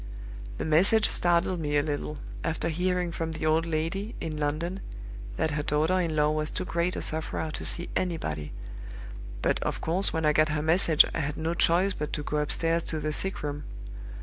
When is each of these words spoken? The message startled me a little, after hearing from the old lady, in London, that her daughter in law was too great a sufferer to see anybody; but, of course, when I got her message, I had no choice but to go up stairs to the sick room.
The 0.57 0.65
message 0.65 1.07
startled 1.07 1.59
me 1.59 1.77
a 1.77 1.83
little, 1.83 2.17
after 2.43 2.69
hearing 2.69 3.11
from 3.11 3.33
the 3.33 3.45
old 3.45 3.67
lady, 3.67 4.15
in 4.19 4.35
London, 4.35 4.79
that 5.37 5.51
her 5.51 5.61
daughter 5.61 5.99
in 5.99 6.15
law 6.15 6.31
was 6.31 6.49
too 6.49 6.65
great 6.65 6.95
a 6.95 7.03
sufferer 7.03 7.51
to 7.51 7.63
see 7.63 7.87
anybody; 7.95 8.51
but, 9.43 9.61
of 9.61 9.79
course, 9.79 10.11
when 10.11 10.25
I 10.25 10.33
got 10.33 10.49
her 10.49 10.63
message, 10.63 11.05
I 11.13 11.19
had 11.19 11.37
no 11.37 11.53
choice 11.53 11.93
but 11.93 12.13
to 12.13 12.23
go 12.23 12.37
up 12.37 12.51
stairs 12.51 12.83
to 12.85 12.99
the 12.99 13.13
sick 13.13 13.43
room. 13.43 13.63